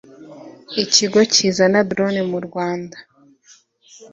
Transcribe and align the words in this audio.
Ikigo 0.83 1.19
kizana 1.33 1.79
drones 1.89 2.27
mu 2.31 2.39
Rwanda 2.47 2.97